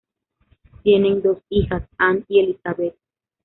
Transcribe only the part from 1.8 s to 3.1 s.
Ann y Elizabeth.